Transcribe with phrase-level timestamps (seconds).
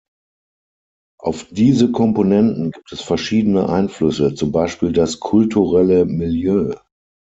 [1.19, 6.73] Auf diese Komponenten gibt es verschiedene Einflüsse, zum Beispiel das kulturelle Milieu.